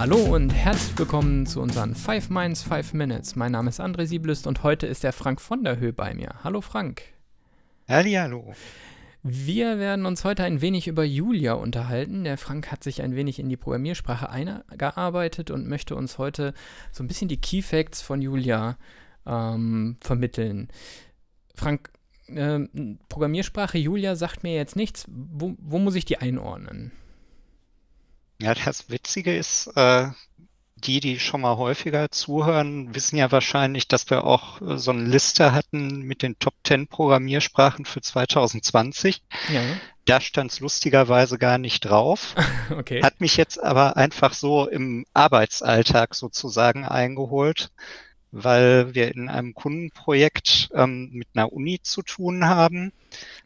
[0.00, 3.36] Hallo und herzlich willkommen zu unseren 5 Minds 5 Minutes.
[3.36, 6.36] Mein Name ist André Sieblist und heute ist der Frank von der Höhe bei mir.
[6.42, 7.02] Hallo Frank.
[7.86, 8.54] Hallo.
[9.22, 12.24] Wir werden uns heute ein wenig über Julia unterhalten.
[12.24, 16.54] Der Frank hat sich ein wenig in die Programmiersprache eingearbeitet und möchte uns heute
[16.92, 18.78] so ein bisschen die Key Facts von Julia
[19.26, 20.68] ähm, vermitteln.
[21.54, 21.90] Frank,
[22.28, 22.60] äh,
[23.10, 25.04] Programmiersprache Julia sagt mir jetzt nichts.
[25.10, 26.90] Wo, wo muss ich die einordnen?
[28.40, 30.08] Ja, das Witzige ist, äh,
[30.84, 35.04] die, die schon mal häufiger zuhören, wissen ja wahrscheinlich, dass wir auch äh, so eine
[35.04, 39.22] Liste hatten mit den Top 10 Programmiersprachen für 2020.
[39.52, 39.60] Ja.
[40.06, 42.34] Da stand es lustigerweise gar nicht drauf.
[42.70, 43.02] okay.
[43.02, 47.70] Hat mich jetzt aber einfach so im Arbeitsalltag sozusagen eingeholt,
[48.32, 52.92] weil wir in einem Kundenprojekt ähm, mit einer Uni zu tun haben.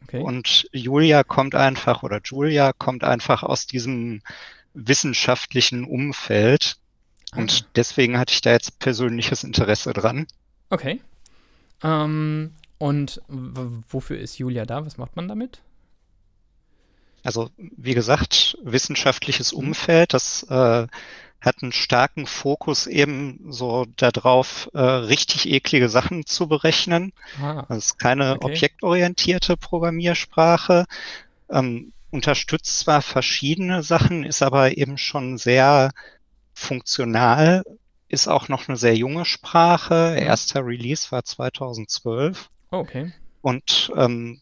[0.03, 0.21] Okay.
[0.21, 4.21] Und Julia kommt einfach oder Julia kommt einfach aus diesem
[4.75, 6.77] wissenschaftlichen Umfeld.
[7.35, 7.67] Und ah.
[7.75, 10.27] deswegen hatte ich da jetzt persönliches Interesse dran.
[10.69, 11.01] Okay.
[11.83, 14.85] Ähm, und wofür ist Julia da?
[14.85, 15.61] Was macht man damit?
[17.23, 19.59] Also, wie gesagt, wissenschaftliches mhm.
[19.59, 20.87] Umfeld, das äh,
[21.41, 27.13] hat einen starken Fokus eben so darauf, äh, richtig eklige Sachen zu berechnen.
[27.41, 28.45] Ah, das ist keine okay.
[28.45, 30.85] objektorientierte Programmiersprache.
[31.49, 35.91] Ähm, unterstützt zwar verschiedene Sachen, ist aber eben schon sehr
[36.53, 37.63] funktional,
[38.07, 40.15] ist auch noch eine sehr junge Sprache.
[40.17, 42.49] Erster Release war 2012.
[42.71, 43.11] Okay.
[43.41, 44.39] Und ähm,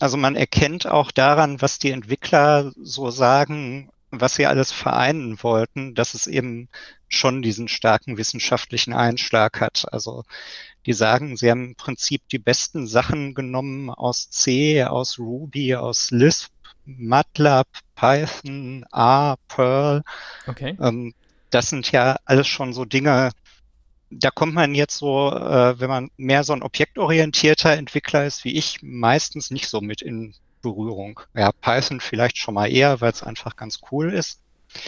[0.00, 5.94] also man erkennt auch daran, was die Entwickler so sagen, was sie alles vereinen wollten,
[5.94, 6.68] dass es eben
[7.08, 9.84] schon diesen starken wissenschaftlichen Einschlag hat.
[9.92, 10.24] Also
[10.86, 16.10] die sagen, sie haben im Prinzip die besten Sachen genommen aus C, aus Ruby, aus
[16.10, 16.53] Lisp,
[16.84, 20.02] MATLAB, Python, R, Perl.
[20.46, 20.76] Okay.
[20.80, 21.14] Ähm,
[21.50, 23.30] das sind ja alles schon so Dinge,
[24.10, 28.56] da kommt man jetzt so, äh, wenn man mehr so ein objektorientierter Entwickler ist wie
[28.56, 31.20] ich, meistens nicht so mit in Berührung.
[31.34, 34.40] Ja, Python vielleicht schon mal eher, weil es einfach ganz cool ist.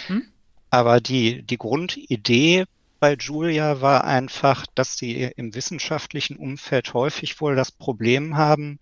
[0.06, 0.24] Hm?
[0.70, 2.64] Aber die, die Grundidee
[2.98, 8.78] bei Julia war einfach, dass sie im wissenschaftlichen Umfeld häufig wohl das Problem haben,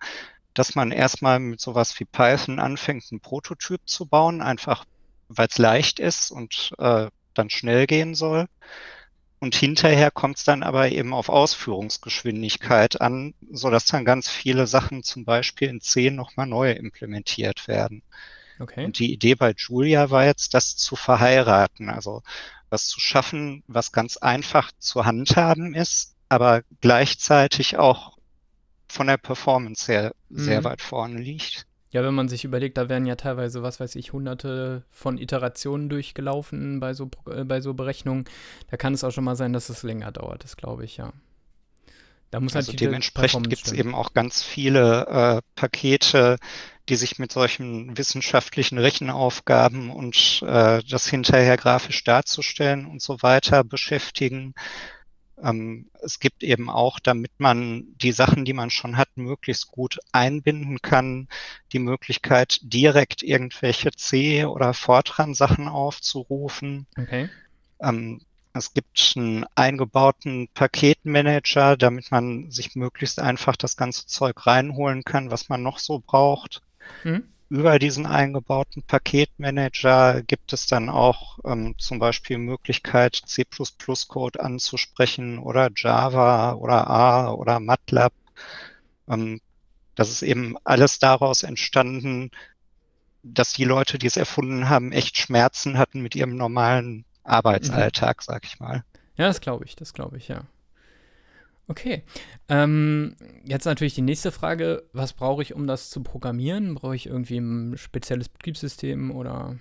[0.54, 4.84] dass man erstmal mit sowas wie Python anfängt, einen Prototyp zu bauen, einfach
[5.28, 8.46] weil es leicht ist und äh, dann schnell gehen soll.
[9.40, 15.02] Und hinterher kommt es dann aber eben auf Ausführungsgeschwindigkeit an, sodass dann ganz viele Sachen
[15.02, 18.02] zum Beispiel in C nochmal neu implementiert werden.
[18.58, 18.86] Okay.
[18.86, 22.22] Und die Idee bei Julia war jetzt, das zu verheiraten, also
[22.70, 28.13] was zu schaffen, was ganz einfach zu handhaben ist, aber gleichzeitig auch
[28.88, 30.64] von der Performance her sehr mhm.
[30.64, 31.66] weit vorne liegt.
[31.90, 35.88] Ja, wenn man sich überlegt, da werden ja teilweise, was weiß ich, hunderte von Iterationen
[35.88, 38.24] durchgelaufen bei so, äh, bei so Berechnungen.
[38.68, 41.12] Da kann es auch schon mal sein, dass es länger dauert, das glaube ich, ja.
[42.32, 46.38] Da muss halt also halt dementsprechend gibt es eben auch ganz viele äh, Pakete,
[46.88, 53.62] die sich mit solchen wissenschaftlichen Rechenaufgaben und äh, das hinterher grafisch darzustellen und so weiter
[53.62, 54.54] beschäftigen.
[55.42, 59.98] Ähm, es gibt eben auch, damit man die Sachen, die man schon hat, möglichst gut
[60.12, 61.28] einbinden kann,
[61.72, 66.86] die Möglichkeit, direkt irgendwelche C- oder Fortran-Sachen aufzurufen.
[66.96, 67.28] Okay.
[67.80, 68.20] Ähm,
[68.52, 75.32] es gibt einen eingebauten Paketmanager, damit man sich möglichst einfach das ganze Zeug reinholen kann,
[75.32, 76.62] was man noch so braucht.
[77.02, 85.38] Mhm über diesen eingebauten Paketmanager gibt es dann auch ähm, zum Beispiel Möglichkeit, C++-Code anzusprechen
[85.38, 88.12] oder Java oder A oder MATLAB.
[89.08, 89.40] Ähm,
[89.94, 92.32] das ist eben alles daraus entstanden,
[93.22, 98.24] dass die Leute, die es erfunden haben, echt Schmerzen hatten mit ihrem normalen Arbeitsalltag, mhm.
[98.24, 98.82] sag ich mal.
[99.16, 100.42] Ja, das glaube ich, das glaube ich, ja.
[101.66, 102.02] Okay.
[102.48, 106.74] Ähm, jetzt natürlich die nächste Frage: Was brauche ich, um das zu programmieren?
[106.74, 109.56] Brauche ich irgendwie ein spezielles Betriebssystem oder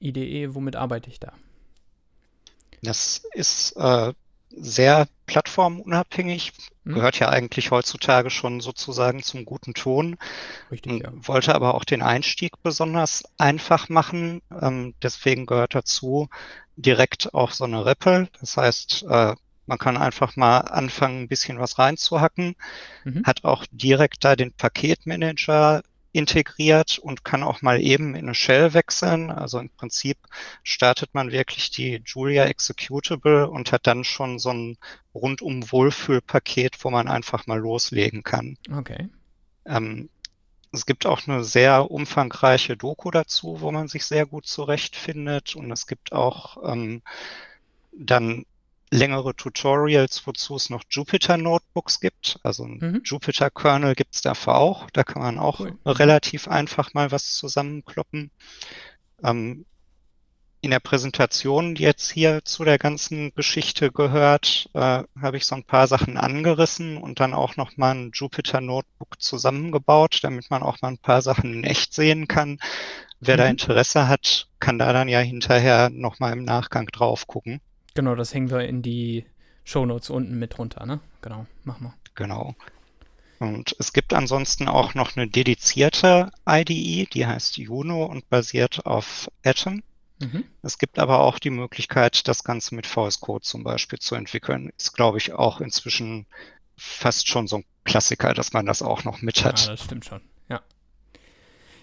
[0.00, 0.54] IDE?
[0.54, 1.32] Womit arbeite ich da?
[2.82, 4.12] Das ist äh,
[4.50, 6.52] sehr plattformunabhängig,
[6.84, 6.94] hm?
[6.94, 10.16] gehört ja eigentlich heutzutage schon sozusagen zum guten Ton.
[10.70, 11.10] Richtig, ja.
[11.14, 14.42] Wollte aber auch den Einstieg besonders einfach machen.
[14.60, 16.28] Ähm, deswegen gehört dazu
[16.76, 18.28] direkt auch so eine REPL.
[18.40, 19.34] Das heißt, äh,
[19.66, 22.56] man kann einfach mal anfangen, ein bisschen was reinzuhacken,
[23.04, 23.22] mhm.
[23.24, 25.82] hat auch direkt da den Paketmanager
[26.14, 29.32] integriert und kann auch mal eben in eine Shell wechseln.
[29.32, 30.16] Also im Prinzip
[30.62, 34.78] startet man wirklich die Julia Executable und hat dann schon so ein
[35.12, 38.56] rundum Wohlfühlpaket, wo man einfach mal loslegen kann.
[38.72, 39.08] Okay.
[39.66, 40.08] Ähm,
[40.70, 45.56] es gibt auch eine sehr umfangreiche Doku dazu, wo man sich sehr gut zurechtfindet.
[45.56, 47.02] Und es gibt auch ähm,
[47.92, 48.44] dann
[48.90, 52.38] längere Tutorials, wozu es noch Jupyter Notebooks gibt.
[52.42, 53.00] Also ein mhm.
[53.04, 54.90] Jupyter Kernel gibt es dafür auch.
[54.90, 55.76] Da kann man auch cool.
[55.84, 58.30] relativ einfach mal was zusammenkloppen.
[59.22, 59.64] Ähm,
[60.64, 65.56] in der Präsentation, die jetzt hier zu der ganzen Geschichte gehört, äh, habe ich so
[65.56, 70.62] ein paar Sachen angerissen und dann auch noch mal ein Jupyter Notebook zusammengebaut, damit man
[70.62, 72.58] auch mal ein paar Sachen in echt sehen kann.
[73.20, 73.38] Wer mhm.
[73.38, 77.60] da Interesse hat, kann da dann ja hinterher noch mal im Nachgang drauf gucken.
[77.94, 79.24] Genau, das hängen wir in die
[79.64, 81.00] Shownotes unten mit runter, ne?
[81.22, 81.94] Genau, machen wir.
[82.14, 82.54] Genau.
[83.38, 89.30] Und es gibt ansonsten auch noch eine dedizierte IDE, die heißt Juno und basiert auf
[89.44, 89.82] Atom.
[90.20, 90.44] Mhm.
[90.62, 94.72] Es gibt aber auch die Möglichkeit, das Ganze mit VS Code zum Beispiel zu entwickeln.
[94.76, 96.26] Ist, glaube ich, auch inzwischen
[96.76, 99.64] fast schon so ein Klassiker, dass man das auch noch mit hat.
[99.64, 100.20] Ja, das stimmt schon.
[100.48, 100.60] Ja.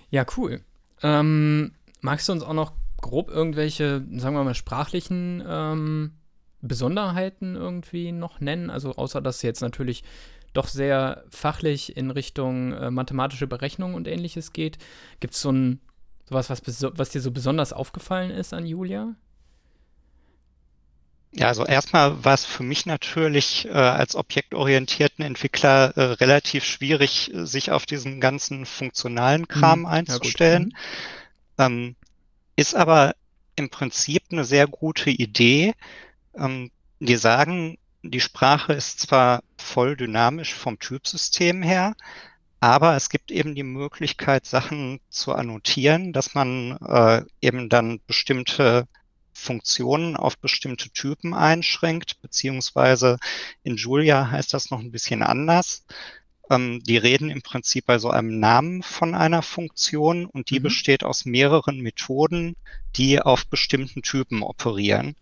[0.10, 0.62] Ja, cool.
[1.04, 6.12] Ähm, magst du uns auch noch grob irgendwelche, sagen wir mal, sprachlichen ähm,
[6.62, 8.70] Besonderheiten irgendwie noch nennen?
[8.70, 10.04] Also außer dass jetzt natürlich
[10.54, 14.78] doch sehr fachlich in Richtung äh, mathematische Berechnung und ähnliches geht.
[15.20, 15.80] Gibt es so ein
[16.28, 16.62] sowas, was,
[16.98, 19.16] was dir so besonders aufgefallen ist an Julia?
[21.34, 27.32] Ja, also erstmal war es für mich natürlich äh, als objektorientierten Entwickler äh, relativ schwierig,
[27.34, 30.74] sich auf diesen ganzen funktionalen Kram hm, einzustellen.
[31.58, 31.96] Ja, ähm,
[32.62, 33.16] ist aber
[33.56, 35.74] im Prinzip eine sehr gute Idee.
[36.36, 41.96] Ähm, die sagen, die Sprache ist zwar voll dynamisch vom Typsystem her,
[42.60, 48.88] aber es gibt eben die Möglichkeit, Sachen zu annotieren, dass man äh, eben dann bestimmte
[49.34, 53.18] Funktionen auf bestimmte Typen einschränkt, beziehungsweise
[53.64, 55.86] in Julia heißt das noch ein bisschen anders.
[56.52, 60.64] Ähm, die reden im Prinzip bei so einem Namen von einer Funktion und die mhm.
[60.64, 62.58] besteht aus mehreren Methoden,
[62.98, 65.16] die auf bestimmten Typen operieren.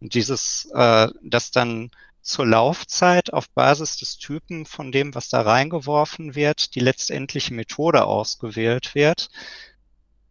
[0.00, 1.90] Und dieses, äh, das dann
[2.20, 8.04] zur Laufzeit auf Basis des Typen von dem, was da reingeworfen wird, die letztendliche Methode
[8.04, 9.30] ausgewählt wird.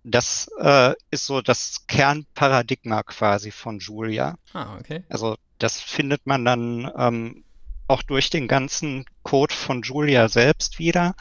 [0.04, 4.38] Das äh, ist so das Kernparadigma quasi von Julia.
[4.54, 5.04] Ah, okay.
[5.10, 7.44] Also das findet man dann ähm,
[7.88, 11.16] auch durch den ganzen Code von Julia selbst wieder.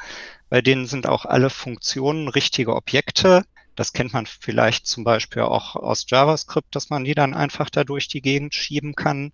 [0.50, 3.46] Bei denen sind auch alle Funktionen richtige Objekte.
[3.74, 7.84] Das kennt man vielleicht zum Beispiel auch aus JavaScript, dass man die dann einfach da
[7.84, 9.32] durch die Gegend schieben kann.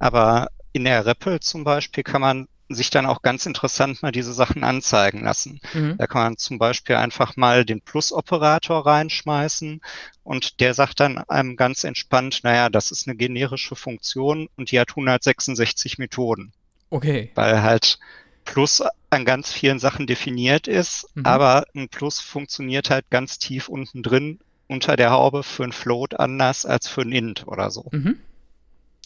[0.00, 4.32] Aber in der REPL zum Beispiel kann man sich dann auch ganz interessant mal diese
[4.32, 5.60] Sachen anzeigen lassen.
[5.72, 5.96] Mhm.
[5.96, 9.80] Da kann man zum Beispiel einfach mal den Plus-Operator reinschmeißen
[10.24, 14.80] und der sagt dann einem ganz entspannt, naja, das ist eine generische Funktion und die
[14.80, 16.52] hat 166 Methoden.
[16.90, 17.30] Okay.
[17.34, 17.98] Weil halt
[18.44, 21.24] Plus an ganz vielen Sachen definiert ist, mhm.
[21.24, 26.18] aber ein Plus funktioniert halt ganz tief unten drin unter der Haube für ein Float
[26.18, 27.88] anders als für ein Int oder so.
[27.90, 28.18] Mhm.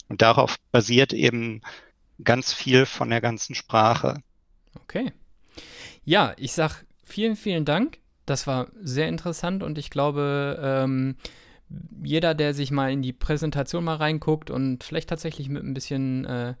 [0.09, 1.61] Und darauf basiert eben
[2.23, 4.17] ganz viel von der ganzen Sprache.
[4.75, 5.11] Okay.
[6.03, 7.97] Ja, ich sag vielen, vielen Dank.
[8.25, 11.15] Das war sehr interessant und ich glaube, ähm,
[12.03, 16.25] jeder, der sich mal in die Präsentation mal reinguckt und vielleicht tatsächlich mit ein bisschen
[16.25, 16.53] äh,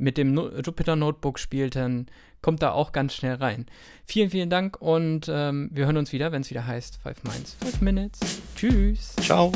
[0.00, 2.06] mit dem no Jupyter Notebook spielt, dann
[2.42, 3.66] kommt da auch ganz schnell rein.
[4.04, 7.56] Vielen, vielen Dank und ähm, wir hören uns wieder, wenn es wieder heißt 5 Minds,
[7.62, 8.20] 5 Minutes.
[8.56, 9.14] Tschüss.
[9.16, 9.52] Ciao.